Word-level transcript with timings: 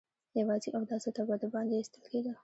يواځې 0.39 0.69
اوداسه 0.77 1.09
ته 1.15 1.21
به 1.27 1.35
د 1.41 1.43
باندې 1.53 1.73
ايستل 1.77 2.03
کېده. 2.11 2.33